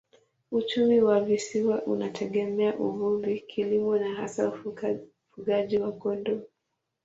[0.51, 6.41] Uchumi wa visiwa unategemea uvuvi, kilimo na hasa ufugaji wa kondoo.